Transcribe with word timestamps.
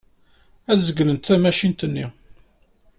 Ad 0.71 0.79
zeglent 0.87 1.25
tamacint-nni. 1.27 2.05